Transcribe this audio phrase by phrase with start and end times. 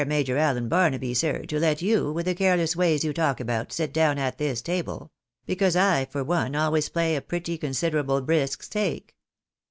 [0.07, 3.93] Major Allen Barnaby, sir, to let you, with the careless ways you talk about, sit
[3.93, 5.11] down at this table;
[5.45, 9.15] be cause I, for one, always play a pretty considerable brisk stake."